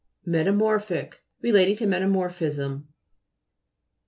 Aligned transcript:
METAMO'RPHIC 0.25 1.13
Relating 1.41 1.75
to 1.75 1.85
meta 1.85 2.05
morphism. 2.07 2.85